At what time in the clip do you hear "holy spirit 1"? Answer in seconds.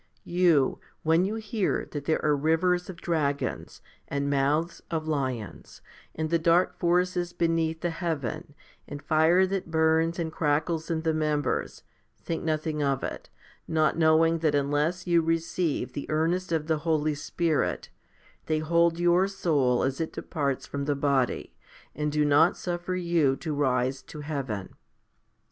16.79-18.45